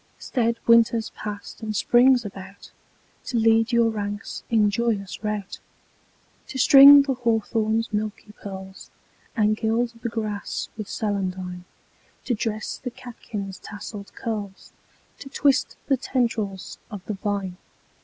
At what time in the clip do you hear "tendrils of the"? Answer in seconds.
15.97-17.13